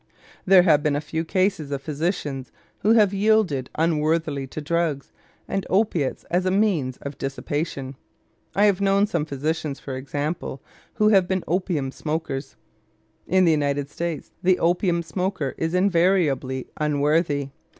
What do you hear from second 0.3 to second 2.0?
There have been a few cases of